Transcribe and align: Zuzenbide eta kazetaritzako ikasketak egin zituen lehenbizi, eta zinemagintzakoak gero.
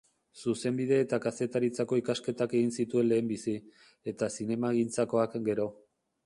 Zuzenbide 0.43 0.95
eta 1.01 1.17
kazetaritzako 1.25 1.99
ikasketak 2.01 2.55
egin 2.61 2.73
zituen 2.77 3.07
lehenbizi, 3.11 3.55
eta 4.15 4.31
zinemagintzakoak 4.39 5.39
gero. 5.51 5.71